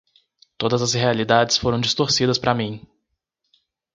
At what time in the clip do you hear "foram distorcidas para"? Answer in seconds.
1.59-2.55